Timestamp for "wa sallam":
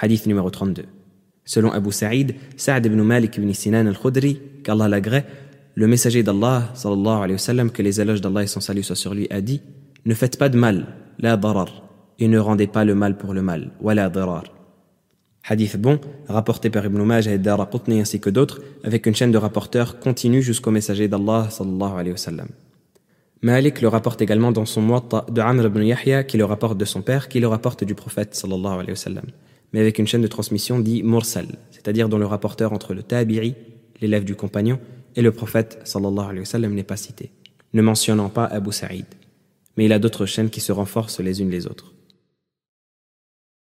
7.32-7.70, 22.12-22.48, 28.90-29.24, 36.40-36.74